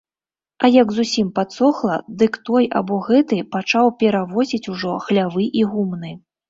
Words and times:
А 0.65 0.69
як 0.75 0.93
зусім 0.95 1.27
падсохла, 1.35 1.99
дык 2.23 2.41
той 2.51 2.65
або 2.81 2.95
гэты 3.11 3.43
пачаў 3.55 3.95
перавозіць 4.05 4.67
ужо 4.75 5.01
хлявы 5.07 5.43
і 5.63 5.73
гумны. 5.75 6.11